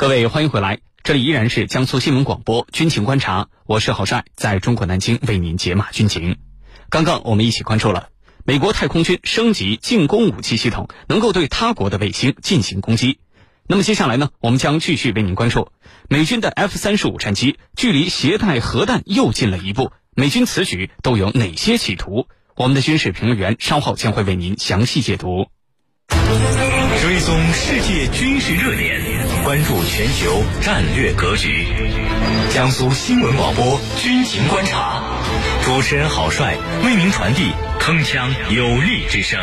[0.00, 6.36] 各位欢迎回来，这里依然是江苏新闻广播军情观察，我是郝帅，在中国南京为您解码军情。
[6.88, 8.10] 刚刚我们一起关注了
[8.44, 13.18] 美国太空军升级进攻武器系统，能够对他国的卫星进行攻击。
[13.66, 15.72] 那么接下来呢，我们将继续为您关注
[16.08, 22.28] 美军的 F 三十五战机距离携带核弹又近了一步，美军此举都有哪些企图？
[22.54, 25.48] 我们的军事评论员稍后将会为您详细解读。
[27.00, 28.87] 追踪世界军事热点，
[29.48, 31.66] 关注全球战略格局。
[32.50, 35.02] 江苏新闻广播军情观察，
[35.64, 39.40] 主持人郝帅为您传递铿锵有力之声。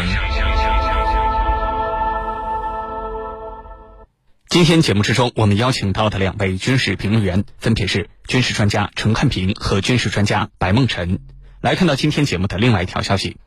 [4.48, 11.18] 今天节目之中，我们邀请到的两位军事评论员分别是军事专家陈汉平和军事专家白梦辰。
[11.62, 13.38] 来看到今天节目的另外一条消息。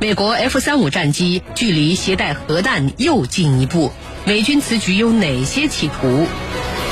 [0.00, 3.92] 美国 F 三五战机距离携带核弹又进一步，
[4.24, 6.26] 美军此举有哪些企图？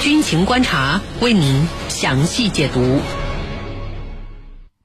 [0.02, 2.98] 军情观察为您详细解读。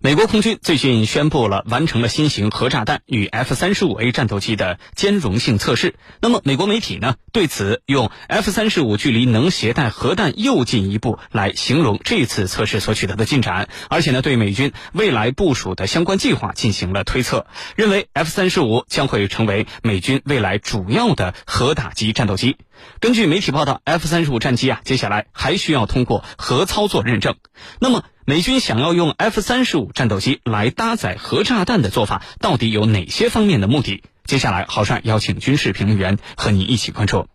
[0.05, 5.95] 美国空军最近宣布了完成了新型核炸弹与 F 三十五 A 战斗机的兼容性测试。
[6.21, 22.57] 那么，美国媒体呢对此用 F 三十五距离能携带核弹又进一步来形容这次测试所取得的进展，而且呢对美军未来部署的相关计划进行了推测，认为 F 三十五将会成为美军未来主要的核打击战斗机。
[22.99, 27.37] 根据媒体报道，F 三十五战机啊接下来还需要通过核操作认证。
[27.79, 34.03] 那么，美军想要用 F 三十五战斗机来搭载核炸弹的做法，到底有哪些方面的目的？
[34.23, 37.27] 接下来，郝帅邀请军事评论员和你一起关注。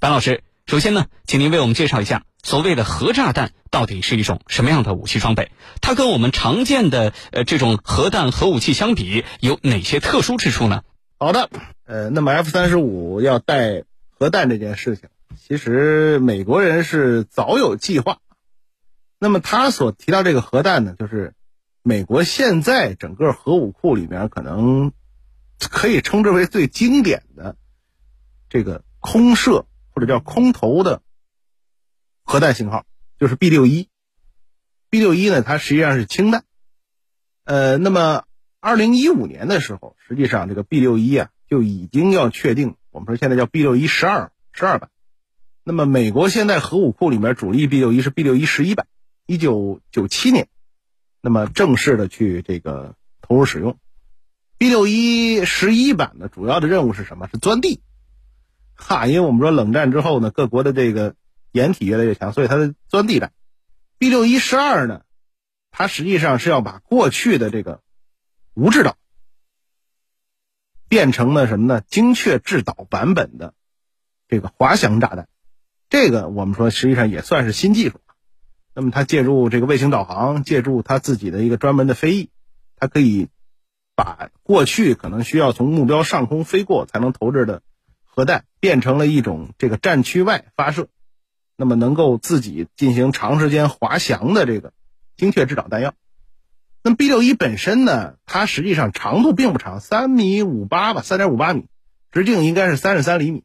[0.00, 5.52] 白老师，首先呢，请您为我们介绍一下所谓的核炸弹到底是一种什么样的武器装备？
[5.82, 10.80] 它跟我们常见的呃这种核弹核武器相比，有哪些特殊之处呢？
[11.18, 11.50] 好的，
[11.84, 13.82] 呃，那么 F 三十五要带
[14.18, 18.16] 核弹这件事情，其实美国人是早有计划。
[19.22, 21.34] 那么他所提到这个核弹呢，就是
[21.82, 24.92] 美国现在整个核武库里面可能
[25.58, 27.54] 可以称之为最经典的
[28.48, 31.02] 这个空射或者叫空投的
[32.22, 32.86] 核弹型号，
[33.18, 33.90] 就是 B 六一。
[34.88, 36.44] B 六一呢，它实际上是氢弹。
[37.44, 38.24] 呃，那么
[38.58, 44.88] 二零一五年的时候，实际上这个 B 六一啊就已经要确定，我们说现在叫 B 六一十二十二版。
[45.62, 48.86] 那么美国现在核武库里面主力 B 六一是 B 六一十一版。
[49.30, 50.48] 一九九七年，
[51.20, 53.78] 那么正式的去这个投入使用。
[54.58, 57.28] B 六一十一版的主要的任务是什么？
[57.28, 57.80] 是钻地。
[58.74, 61.14] 哈，因为我们说冷战之后呢，各国的这个
[61.52, 63.32] 掩体越来越强，所以它的钻地弹。
[63.98, 65.02] B 六一十二呢，
[65.70, 67.82] 它实际上是要把过去的这个
[68.54, 68.96] 无制导
[70.88, 71.82] 变成了什么呢？
[71.82, 73.54] 精确制导版本的
[74.26, 75.28] 这个滑翔炸弹。
[75.88, 78.00] 这个我们说实际上也算是新技术。
[78.72, 82.30] 那么它借助这个卫星导航，借助它自己的一个专门的飞翼，
[82.76, 83.28] 它可以
[83.96, 87.62] 把过去可能需要从目标上空飞过才能投掷的
[88.04, 90.88] 核弹，变成了一种这个战区外发射，
[91.56, 94.72] 那么能够自己进行长时间滑翔的这个
[95.16, 95.94] 精确制导弹药。
[96.84, 101.66] 那 B 六一本身呢，它实际上长度并不长，三米五八吧，三点五八米，
[102.12, 103.42] 直径应该是三十三厘米，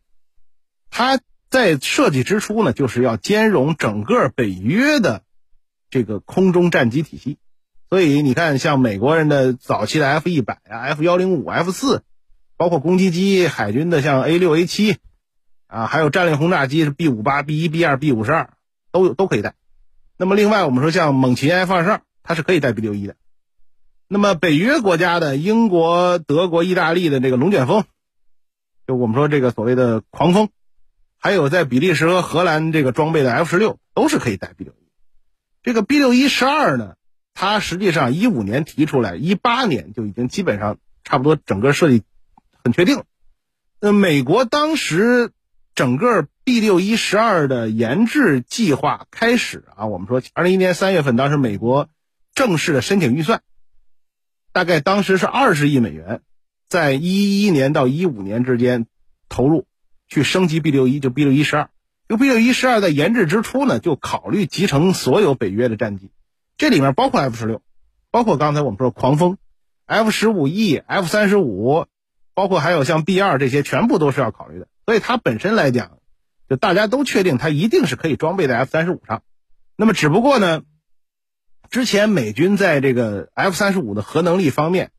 [0.92, 1.20] 它。
[1.50, 5.24] 在设计之初呢，就是要兼容整个北约的
[5.90, 7.38] 这个空中战机体系，
[7.90, 12.04] 所以你看，像美国人的早期的 F 一百啊、F 幺零五、F 四，
[12.58, 14.98] 包括攻击机，海军的像 A 六、A 七，
[15.68, 18.50] 啊，还有战略轰炸机是 B 五八、B 一、B 二、B 五十二，
[18.92, 19.56] 都有都可以带。
[20.18, 23.16] 那么另外，我们说像猛禽 F 二十二，它是可以带 B 六一的。
[24.08, 27.86] 那么北约国家的英国、德国、意大利的这个龙卷风，
[28.86, 30.50] 就我们说这个所谓的狂风。
[31.26, 34.86] 还有在比利时和荷兰这个装备的 F 十六都是可以带 B 六一，
[35.64, 36.98] 这个 B 六一十二呢，
[37.34, 42.04] 它实际上一五年提出来，一八年就已经基本上差不多整个设计
[42.64, 43.06] 很确定。
[43.80, 45.32] 那美国当时
[45.74, 51.90] 整个 B 六一十二的研制计划开始啊，我们说二零一年三月份，当时美国
[52.36, 53.42] 正式的申请预算，
[54.54, 56.22] 大概当时是二十亿美元，
[56.70, 58.86] 在一一年到一五年之间
[59.28, 59.66] 投入。
[60.08, 61.70] 去升级 B 六一就 B 六一十二，
[62.08, 66.12] 就 B 六一十二在研制之初呢，就考虑集成所有北约的战机，
[66.58, 67.62] 这里面包括 F 十六，
[68.12, 69.38] 包括刚才我们说狂风
[69.86, 71.86] ，F 十五 E、F 三十五，
[72.34, 74.68] 包括还有像 B 二这些，全部都是要考虑的。
[74.86, 75.98] 所以它本身来讲，
[76.48, 79.24] 就大家都确定它一定是可以装备在 F 三十五上。
[79.76, 80.62] 那么只不过呢，
[81.70, 84.92] 之前美军在这个 F 三十五的核能力方面，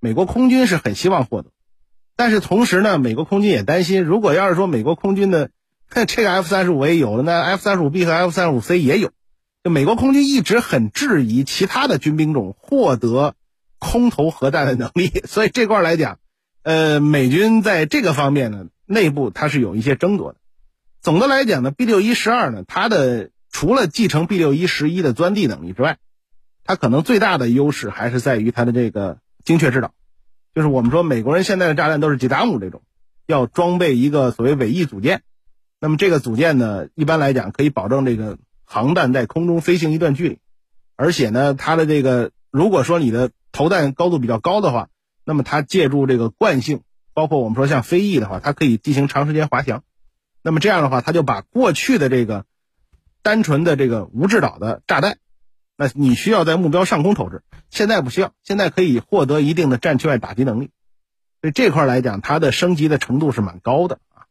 [0.00, 1.50] 美国空军是很希望获得。
[2.16, 5.50] 但是同时呢，美国空军也担心，如果要是说美国空军的
[6.06, 9.10] 这个 F 三十五 A 有了，那 F 三十五 B 和 F 三十五 C 也有。
[9.62, 13.34] 就美国空军一直很质疑其他的军兵种获得
[13.78, 16.18] 空投核弹的能力， 所以这块来讲，
[16.62, 20.38] 呃，美军在这个方面呢，内部它是有一些争夺的。
[21.00, 25.96] 总的来讲呢，B 六一十二呢，它的除了继承 B 六一十一的钻地能力之外，
[26.64, 29.92] 它可能最大的优势还是在于它的这个精确制导。
[30.54, 32.82] 就是我们说美国人现在的炸弹都是几达姆这种，
[33.26, 35.22] 要装备一个所谓尾翼组件，
[35.80, 38.38] 那么这个组件呢，一般来讲可以保证这个。
[38.66, 40.38] 航弹在空中飞行一段距离，
[40.96, 44.88] 而且呢，它的这个如果说你的投弹高度比较高的话，
[45.22, 46.80] 那么它借助这个惯性，
[47.12, 49.84] 包括我们说像飞翼的话，它可以进行长时间滑翔。
[50.42, 52.46] 那么这样的话，它就把过去的这个
[53.22, 55.18] 单纯的这个无制导的炸弹，
[55.76, 60.70] 那你需要在目标上空投掷，现在不需要，现在可以获得一定的战区外打击能力。
[61.40, 64.24] 所以这块来讲，它的升级的程度是蛮高的啊。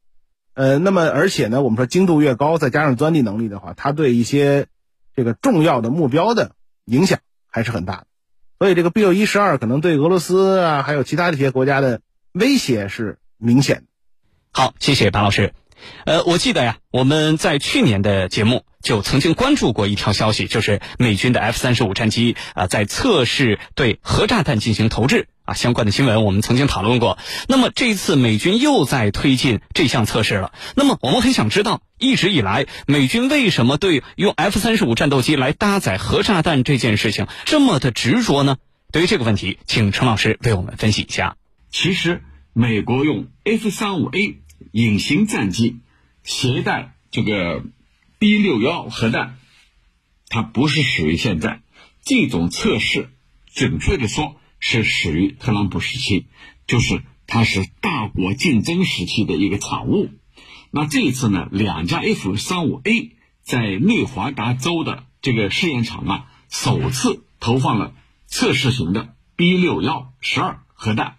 [0.54, 4.68] 呃，那么而且呢，我们说精度越高，再加上钻地能力的话，它对一些
[5.16, 6.56] 这个重要的目标的
[6.86, 8.08] 影响还是很大的。
[8.60, 12.00] 所以这个 B 六一十二可能对俄罗斯啊，还有其他这些国家的
[12.32, 13.84] 威胁是明显的。
[14.52, 15.54] 好，谢谢白老师。
[16.06, 27.18] 呃，我记得呀，我们在去年的节目就曾经关注过一条消息，就是美军的 F 三十五战机啊，在测试对核炸弹进行投掷啊，相关的新闻我们曾经讨论过。
[27.48, 30.52] 那么这一次美军又在推进这项测试了。
[30.76, 38.58] 那么我们很想知道，一直以来美军为什么对用 F 三十五战斗机来搭载核炸弹这件事情这么的执着呢？
[38.92, 41.36] 对于这个问题，请陈老师为我们分析一下。
[41.72, 42.22] 其实，
[42.54, 44.43] 美国用 F 三五 A。
[44.74, 45.82] 隐形战机
[46.24, 47.64] 携带这个
[48.18, 49.38] B 六幺核弹，
[50.30, 51.62] 它不是始于现在。
[52.02, 53.12] 这种测试，
[53.54, 56.26] 准确的说是始于特朗普时期，
[56.66, 60.10] 就是它是大国竞争时期的一个产物。
[60.72, 63.12] 那这一次呢，两架 F 三五 A
[63.44, 67.94] 在内华达州的这个试验场啊，首次投放了
[68.26, 71.18] 测试型的 B 六幺十二核弹。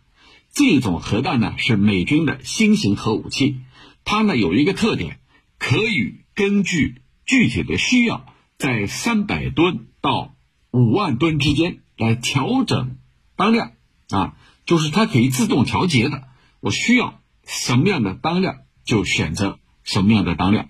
[0.54, 3.56] 这种核弹呢是美军的新型核武器，
[4.04, 5.18] 它呢有一个特点，
[5.58, 8.24] 可以根据具体的需要，
[8.56, 10.36] 在三百吨到
[10.70, 12.98] 五万吨之间来调整
[13.34, 13.72] 当量
[14.10, 16.22] 啊，就是它可以自动调节的。
[16.60, 20.68] 我需要什么样的当量就选择什么样的当量。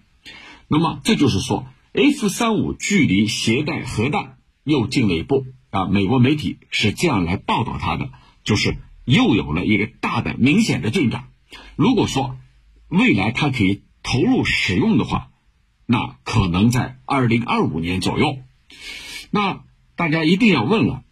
[0.67, 5.89] 那么这就是说，F 三五距离携带核弹又近了一步啊。
[5.89, 8.09] 美国媒体是这样来报道它的，
[8.45, 8.79] 就是。
[9.05, 11.29] 又有了一个大的明显的进展。
[11.77, 12.37] 如果说
[12.89, 15.31] 未来它可以投入使用的话，
[15.87, 18.39] 那可能在二零二五年左右。
[19.31, 19.65] 那
[19.97, 21.05] 大家一定要问了，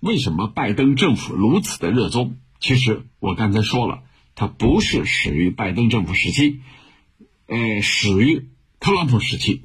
[0.00, 2.38] 为什么拜登政府如此的热衷？
[2.58, 4.02] 其实我刚才说了，
[4.34, 6.60] 它不是始于拜登政府时期，
[7.46, 8.48] 呃，始于
[8.80, 9.64] 特朗普时期。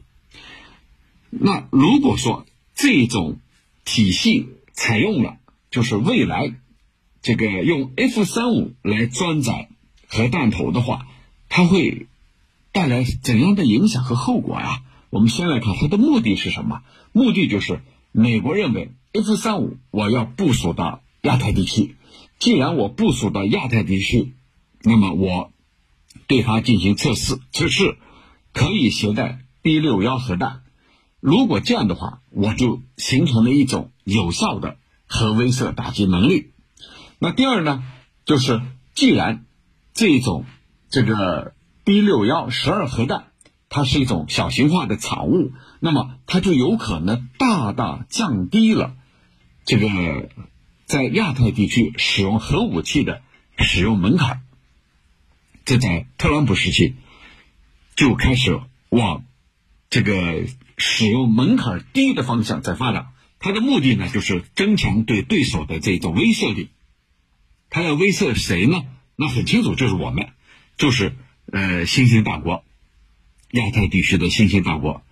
[1.30, 3.40] 那如果说这种
[3.84, 5.38] 体系采用了，
[5.72, 6.54] 就是未来。
[7.26, 9.68] 这个用 F 三五来装载
[10.08, 11.08] 核弹头的话，
[11.50, 12.06] 它会
[12.72, 14.84] 带来怎样的影响和后果呀？
[15.10, 16.84] 我们先来看它的目的是什么？
[17.14, 17.82] 目的就是
[18.12, 21.96] 美国认为 F 三五我要部署到亚太地区，
[22.38, 24.36] 既然我部署到亚太地区，
[24.84, 25.52] 那么我
[26.28, 27.98] 对它进行测试，测试
[28.54, 30.62] 可以携带 B 六幺核弹。
[31.22, 34.78] 如果这样的话，我就形成了一种有效的
[35.08, 36.52] 核威慑打击能力。
[37.20, 37.84] 那第二呢，
[38.26, 38.62] 就是
[38.94, 39.46] 既然
[39.94, 40.46] 这种
[40.90, 41.54] 这个
[41.84, 43.28] B 六幺十二核弹，
[43.70, 48.96] 它是一种小型化的产物，那么它就有可能大大降低了
[49.66, 50.30] 这个
[50.86, 53.22] 在亚太地区使用核武器的
[53.58, 54.44] 使用门槛。
[55.64, 56.96] 这在特朗普时期
[57.96, 59.26] 就开始往
[59.90, 60.46] 这个
[60.78, 63.08] 使用门槛低的方向在发展。
[63.40, 66.70] 它的目的呢，就是增强对对手的这种威慑力。
[67.76, 68.86] 他要威慑谁呢？
[69.18, 70.30] 那很清楚，就是我们，
[70.78, 71.14] 就是
[71.52, 72.64] 呃新兴大国，
[73.52, 75.04] 亚太地区的新兴大国。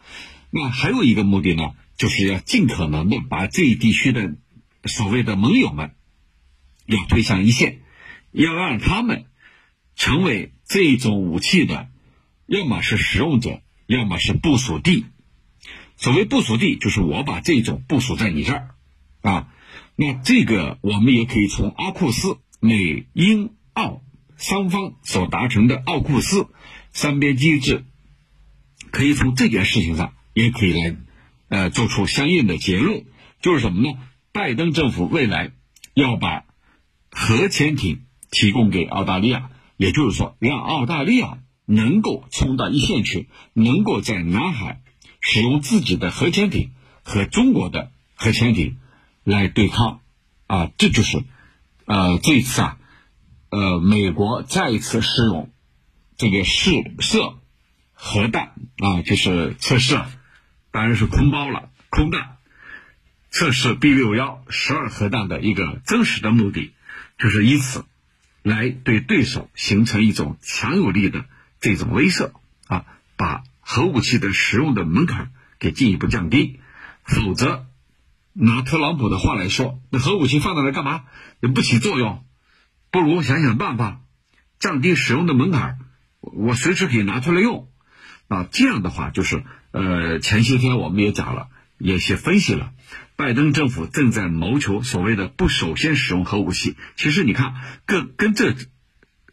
[0.50, 4.36] 那还有一个目的呢，就是要尽可能的把这一地区的
[4.86, 5.92] 所谓的盟友们
[6.86, 7.82] 要推向一线，
[8.32, 9.26] 要让他们
[9.98, 11.90] 成为这种武器的，
[12.46, 15.04] 要么是使用者，要么是部署地。
[15.98, 18.70] 所谓部署地，就是我把这种部署在你这儿
[19.20, 19.50] 啊。
[19.98, 22.38] 那这个我们也可以从阿库斯。
[22.66, 24.02] 美英澳
[24.38, 26.48] 双方所达成的奥库斯
[26.94, 27.84] 三边机制，
[28.90, 30.96] 可以从这件事情上也可以来，
[31.50, 33.04] 呃，做出相应的结论，
[33.42, 33.98] 就是什么呢？
[34.32, 35.52] 拜登政府未来
[35.94, 36.46] 要把
[37.12, 44.82] 核潜艇提供给澳大利亚，也就是说，让澳大利亚能够冲到一线去，能够在南海
[45.20, 46.72] 使用自己的核潜艇
[47.04, 48.78] 和中国的核潜艇
[49.26, 50.00] 来对抗，
[50.48, 51.26] 啊，这就是
[51.86, 52.78] 呃这一次啊，
[53.50, 55.52] 呃美国再一次使用
[56.18, 57.40] 这个试射
[57.94, 60.00] 核弹啊，就是测试，
[60.72, 62.38] 当然是空包了，空弹
[63.30, 66.74] 测试 B 六幺十二核弹的一个真实的目的，
[67.18, 67.86] 就是以此
[68.42, 71.26] 来对对手形成一种强有力的。
[71.60, 72.34] 这种威慑
[72.68, 72.84] 啊，
[73.16, 76.60] 把核武器的使用的门槛给进一步降低，
[77.06, 77.66] 否则
[78.34, 81.04] 拿特朗普的话来说，那核武器放在那干嘛？
[81.42, 82.26] 也不起作用，
[82.92, 84.02] 不如想想办法
[84.60, 85.78] 降低使用的门槛，
[86.20, 87.70] 我随时可以拿出来用。
[88.28, 91.48] 啊，这样的话就是呃，前些天我们也讲了，
[91.78, 92.72] 也是分析了，
[93.16, 96.76] 拜登政府正在谋求所谓的不首先使用核武器。
[96.96, 97.54] 其实你看，
[97.86, 98.56] 跟跟这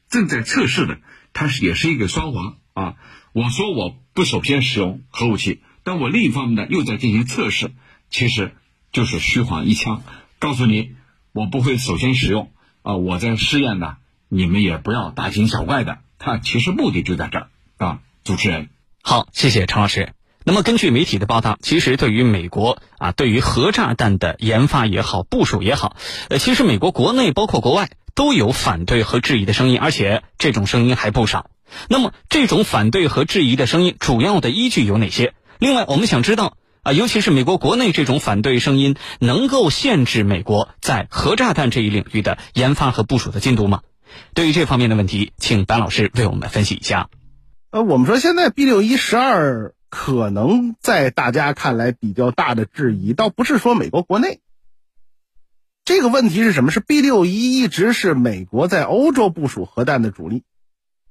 [0.09, 0.99] 正在测试的。
[1.33, 2.97] 它是也是一个双簧啊！
[3.33, 7.71] 我说我不首先使用核武器，但我另一方面呢又在进行测试，
[8.11, 8.52] 其实
[8.93, 10.03] 就是虚晃一枪，
[10.39, 10.93] 告诉你
[11.33, 12.51] 我不会首先使用
[12.83, 12.97] 啊！
[12.97, 13.97] 我在试验呢，
[14.29, 15.99] 你们也不要大惊小怪的。
[16.19, 18.01] 它其实目的就在这儿啊！
[18.25, 18.69] 主持人，
[19.03, 20.13] 好，谢谢陈老师。
[20.45, 25.97] 那么根据媒体的报道，其实对于美国啊，对于核炸弹的研发也好，部署也好，
[26.29, 27.91] 呃，其实美国国内包括国外。
[28.13, 31.49] 都有反对和质疑的声音，而且这种声音还不少。
[31.89, 35.33] 那么，这种反对和质疑的声音主要的依据有哪些？
[35.59, 43.83] 另外，我们想知道啊，尤其是美国国内这种反对声音，能够限制美国在核炸弹这一领域的研发和部署的进度吗？
[44.35, 47.09] 对于这方面的问题，请白老师为我们分析一下。
[47.71, 54.41] 呃，我们说现在 B 六一十二可能在大家看来比较大的质疑，倒不是说美国国内。
[55.85, 56.71] 这个问题是什么？
[56.71, 60.45] 是 B 六一一直是美国在欧洲部署核弹的主力，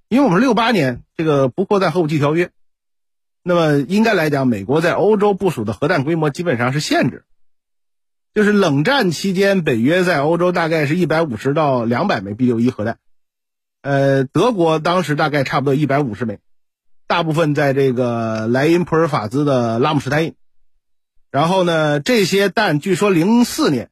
[0.09, 2.51] 因为我们六八年这个不扩散核武器条约，
[3.43, 7.25] 那么应该来讲，美国在欧洲部署的核弹规模基本上是限制，
[8.33, 12.97] 就是冷战期间，北约在欧洲大概是一百五十到两百枚 B 六一核弹，
[13.81, 16.39] 呃，德国当时大概差不多一百五十枚，
[17.07, 20.35] 大部分在这个莱茵普尔法兹的拉姆施泰因，
[21.31, 23.89] 然后呢，这些弹据说零四年。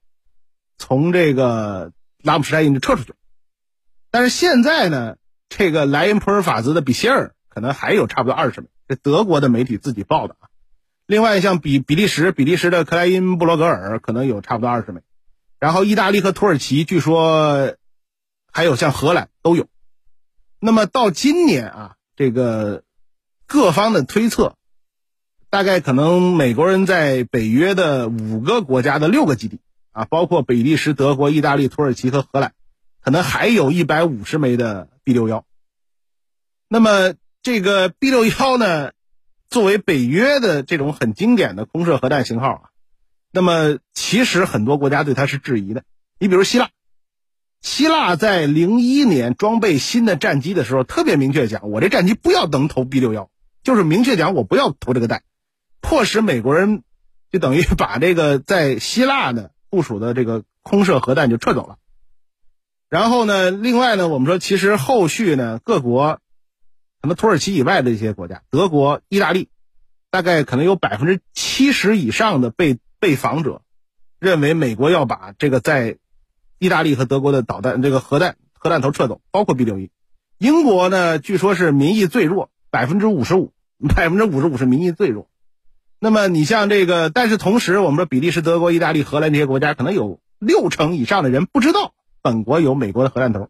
[0.79, 3.15] 从这个拉姆施泰因就撤出去了，
[4.11, 5.15] 但是现在呢，
[5.49, 10.49] 这个莱茵普尔法兹的比歇尔可能还有差不多二十枚，这德国的媒体自己报的啊。
[11.05, 15.01] 另外像比比利时，比利时的克莱因布罗格尔可能有差不多二十枚，
[15.59, 17.75] 然后意大利和土耳其据说
[18.51, 19.67] 还有像荷兰都有。
[20.59, 22.83] 那么到今年啊，这个
[23.45, 24.55] 各方的推测，
[25.49, 29.59] 大概可能美国人在北约的五个国家的六个基地。
[29.91, 32.53] 啊，包括比利时、德国、意大利、土耳其和荷兰，
[33.01, 35.43] 可能还有一百五十枚的 B 六幺。
[36.67, 37.15] 那么
[37.47, 38.91] 这个 B 六幺呢，
[39.49, 42.61] 作为北约的这种很经典的空射核弹型号啊，
[43.31, 45.83] 那么其实很多国家对它是质疑的。
[46.19, 46.71] 你比如希腊，
[47.61, 53.29] 希腊在零一年装备新的战机的时候，特别明确讲，我这战机不要能投 B 六幺，
[53.63, 55.23] 就是明确讲我不要投这个弹，
[55.79, 56.83] 迫使美国人
[57.31, 59.51] 就等于把这个在希腊的。
[59.69, 61.77] 部署的这个空射核弹就撤走了，
[62.89, 66.19] 然后呢，另外呢，我们说其实后续呢，各国，
[67.07, 69.47] 那么土耳其以外的一些国家，德国、意大利，
[70.11, 73.61] 大概可能有百分之七十以上的被被访者，
[74.19, 75.99] 认为美国要把这个在
[76.59, 79.89] 意大利和德国的导弹这个核弹核弹头撤走，包括 B 六一。
[80.37, 83.53] 英国呢，据说是民意最弱，百分之五十五，
[83.95, 85.29] 百分之五十五是民意最弱。
[86.01, 93.49] 那么你像这个，但是同时，我们说比利时、德国、意大利、荷兰这些国家，可能有六成以上的人不知道本国有美国的核弹头，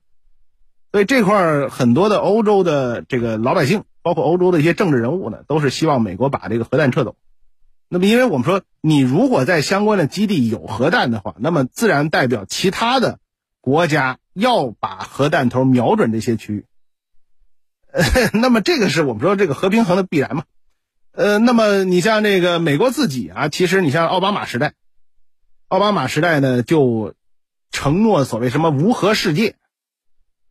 [0.92, 7.16] 所以这块儿很多的欧洲的这个老百姓，包括欧洲的一些政治人物呢，都是希望美国把这个核弹撤走。
[7.90, 13.20] 那么，因为我们说，你如果在相关的基地有核弹的话，那么自然代表其他的
[13.62, 16.66] 国家要把核弹头瞄准这些区域。
[17.92, 18.04] 呃
[18.34, 20.44] 那么，这个是我们说这个和平衡的必然嘛。
[21.14, 24.74] 呃，那么你像这个美国自己啊，其实你像奥巴马时代，
[25.68, 27.14] 奥巴马时代呢就
[27.72, 29.56] 承诺所谓什么无核世界，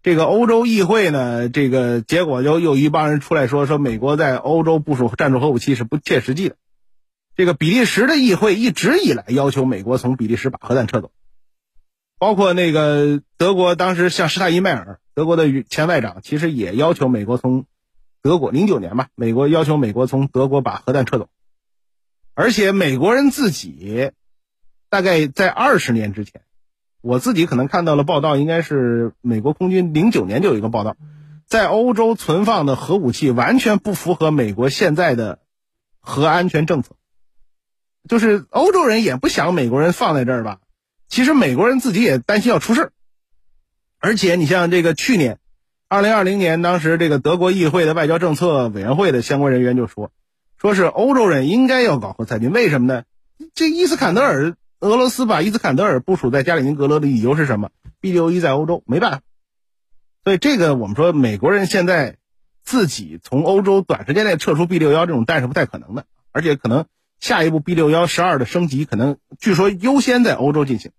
[0.07, 6.55] 这个欧洲议会呢，这个结果就有一帮人出来说说美国在欧洲部署战术核武器是不切实际的。
[7.35, 11.11] 这个比利时的议会一直以来要求美国从比利时把核弹撤走，
[12.21, 17.67] 包括那个德国当时像施泰因迈尔，德国的前外长，其实也要求美国从。
[18.23, 21.29] 德国零九年吧，美国要求美国从德国把核弹撤走，
[22.35, 24.11] 而且美国人自己
[24.89, 26.43] 大概在二十年之前，
[27.07, 30.97] 我自己可能看到了报道，应该是美国空军零九年就有一个报道，
[31.47, 35.39] 在欧洲存放的核武器完全不符合美国现在的
[36.01, 36.97] 核安全政策。
[38.09, 40.59] 就是欧洲人也不想美国人放在这儿吧，
[41.09, 42.91] 其实美国人自己也担心要出事。
[44.01, 45.39] 而且你像这个去年，
[45.87, 50.11] 二零二零年，当时这个德国议会的外交政策委员会的相关人员就说，
[50.61, 53.05] 说是欧洲人应该要搞核裁军，为什么呢？
[53.55, 59.21] 这伊斯坎德尔，俄罗斯把伊斯坎德尔部署在加里宁格勒的理由是什么？B 六一在欧洲没办法，
[60.23, 62.17] 所以这个我们说美国人现在
[62.63, 66.85] 自己从欧洲短时间内撤出 B 六幺这种弹是不太可能的，而且可能
[67.21, 70.91] 下一步 B 六幺十二的升级可能据说优先在欧洲进行，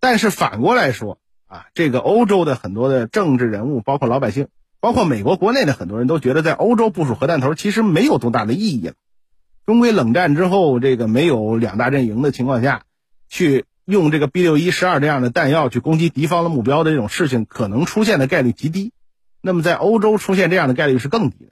[0.00, 4.48] 但是反过来说啊，这个欧洲的很多的政治人物，包括老百姓，
[4.80, 8.94] 包括美国国内的很多人都觉得在欧洲部署核弹头其实没有多大的意义了。
[9.64, 12.82] 终归冷战之后，这个没有两大阵营的情况下，
[13.28, 18.92] 去用这个 B 六一十二这样的弹药去攻击敌方的目标的这种事情，可能出现的概率极低。
[19.40, 21.50] 那么在欧洲出现这样的概率是更低的。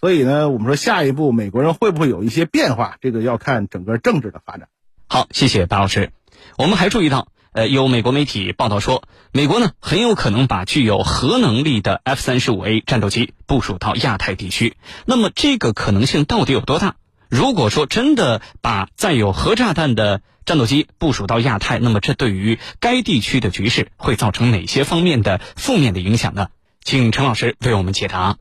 [0.00, 4.68] 所以呢，我们说下一步美国人会不会有一些变化，这个要看整个政治的发展。
[5.08, 6.12] 好，谢谢白老师。
[6.58, 14.76] 我们还注意到，呃，有美国媒体报道说，美国呢很有可能把具有核能力的 F 三十五 A 战斗机部署到亚太地区。
[15.06, 16.96] 那么这个可能性到底有多大？
[17.28, 26.48] 如果说真的把载有核炸弹的战斗机部署到亚太，那么这对于该地区的局势会造成哪些方面的负面的影响呢？
[26.80, 28.38] 请陈老师为我们解答。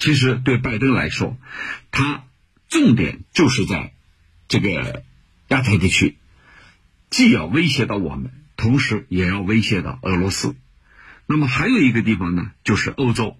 [0.00, 1.36] 其实对拜登来说，
[1.92, 2.24] 他
[2.68, 3.92] 重点就是在
[4.48, 5.04] 这个
[5.48, 6.16] 亚太地区，
[7.10, 10.56] 既要威胁到我们，同时也要威胁到俄罗斯。
[11.26, 13.36] 那么还有一个地方呢，就是欧洲。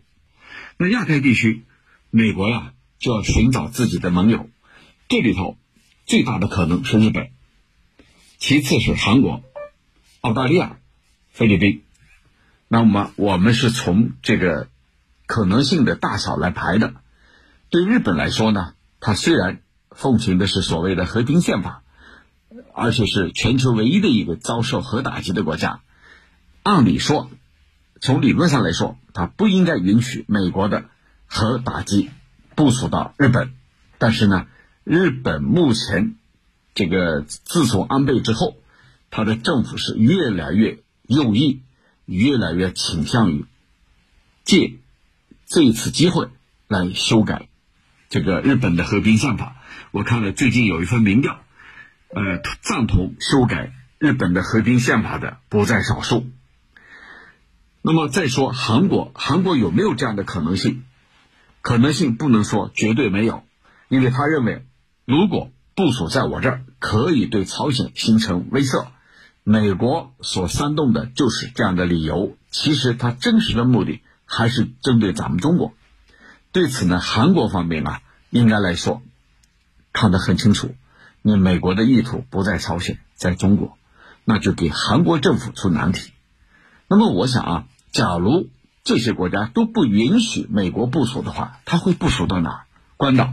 [0.76, 1.64] 那亚太地区，
[2.10, 2.70] 美国呀。
[3.00, 4.48] 就要寻找自己的盟友，
[5.08, 5.58] 这里头
[6.06, 7.32] 最大的可能是日本，
[8.46, 9.42] 其次是韩国、
[10.20, 10.76] 澳大利亚、
[11.30, 11.82] 菲律宾。
[12.68, 14.68] 那么我们是从这个
[15.24, 16.92] 可能性的大小来排的。
[17.70, 21.84] 对日本来说呢，它虽然奉行的是所谓的和平宪法，
[22.74, 25.80] 而且是全球唯一的一个遭受核打击的国家，
[26.62, 27.30] 按理说，
[28.02, 30.84] 从理论上来说，它不应该允许美国的
[31.24, 32.10] 核打击。
[32.54, 33.54] 部署到日本，
[33.96, 34.48] 但是呢，
[34.84, 36.16] 日本目前
[36.74, 38.56] 这个自从安倍之后，
[39.10, 41.62] 他的政府是越来越右翼，
[42.04, 43.46] 越来越倾向于
[44.44, 44.74] 借
[45.46, 46.28] 这一次机会
[46.66, 47.48] 来修改
[48.08, 49.56] 这个日本的和平宪法。
[49.92, 51.40] 我看了最近有一份民调，
[52.08, 56.26] 呃，赞同修改日本的和平宪法的不在少数。
[57.82, 60.84] 那么再说韩国，韩国有没有这样的可能性？
[61.60, 63.44] 可能性不能说绝对没有，
[63.88, 64.66] 因为他认为，
[65.04, 68.86] 如果部署在我这儿，可以对朝鲜形成威慑。
[69.42, 75.74] 美国所煽动的就是这样的理由，其实它真实的目的还是针对咱们中国。
[76.52, 79.02] 对此呢，韩国方面啊，应该来说
[79.92, 80.74] 看得很清楚，
[81.22, 83.76] 你美国的意图不在朝鲜，在中国，
[84.24, 86.12] 那就给韩国政府出难题。
[86.88, 88.50] 那么我想啊，假如。
[88.86, 92.60] 这些国家都不允许美国部署的话，他会部署到哪儿？
[92.98, 93.32] 关岛，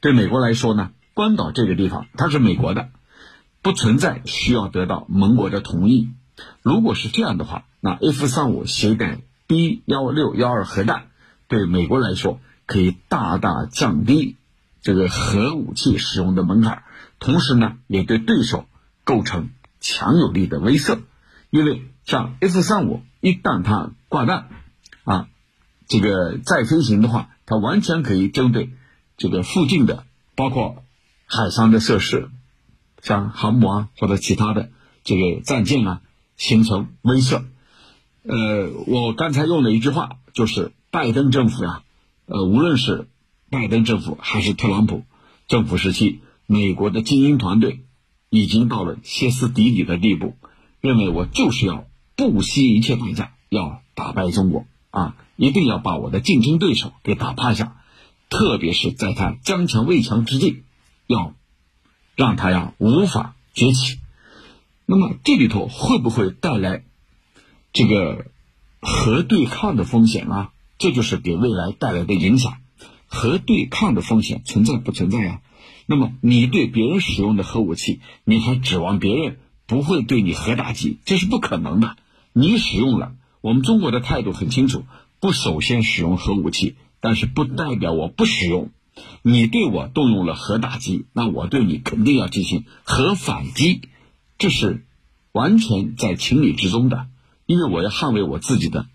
[0.00, 0.92] 对美国来说呢？
[1.14, 2.90] 关岛这个地方它是美国的，
[3.62, 6.10] 不存在需要得到盟国的同意。
[6.62, 11.06] 如果是这样的话，那 F 三五携带 B 幺六幺二核弹，
[11.48, 14.36] 对美国来说可以大大降低
[14.82, 16.82] 这个核武器使用的门槛，
[17.20, 18.66] 同时呢，也对对手
[19.04, 19.50] 构成
[19.80, 21.00] 强有力的威慑。
[21.50, 24.48] 因为像 F 三五一旦它挂弹，
[25.04, 25.28] 啊，
[25.86, 28.72] 这个再飞行的话，它完全可以针对
[29.16, 30.83] 这个附近的，包括
[31.26, 32.30] 海上的设施，
[33.02, 34.70] 像航母啊或者其他的
[35.02, 36.00] 这个战舰啊，
[36.36, 37.44] 形成威慑。
[38.22, 41.82] 呃，我刚才用了一句话，就是拜登政府呀，
[42.26, 43.08] 呃，无论是
[43.50, 45.04] 拜登政府还是特朗普
[45.48, 47.84] 政府时期，美国的精英团队
[48.30, 50.36] 已经到了歇斯底里的地步，
[50.80, 54.66] 认为我就是要不惜一切代价要打败中国。
[54.90, 57.78] 啊，一定要把我的竞争对手给打趴下，
[58.30, 60.62] 特别是在他将强未强之际，
[61.06, 61.34] 要
[62.16, 63.98] 让他呀无法崛起。
[64.86, 66.84] 那么这里头会不会带来
[67.72, 68.26] 这个
[68.80, 70.50] 核对抗的风险啊？
[70.78, 72.58] 这就是给未来带来的影响。
[73.06, 75.40] 核对抗的风险存在不存在呀？
[75.86, 80.98] 那么你对别人使用的核武器，你还指望别人不会对你核打击？
[81.04, 81.96] 这是不可能的。
[82.32, 83.14] 你使用了。
[83.40, 84.84] 我们中国的态度很清楚，
[85.20, 88.70] 不首先使用核武器，但是不代表我不使用。
[89.22, 93.82] 你对我动用了核打击，那我对你肯定要进行核反击，
[94.38, 94.84] 这是
[95.32, 97.06] 完全在情理之中的。
[97.46, 98.86] 因为我要捍卫我自己的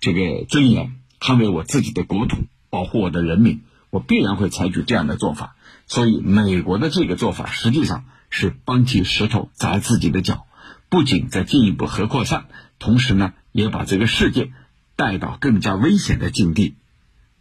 [0.00, 5.56] 这个尊严，捍卫我自己的国土，保护我的人民，我必然会采取这样的做法。
[5.86, 10.46] 所以，美国的这个做法实际上是搬起石头砸自己的脚，
[10.88, 14.50] 不仅在进一步核扩散，同时呢，也把这个世界
[14.96, 16.74] 带到更加危险的境地。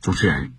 [0.02, 0.54] 主持人。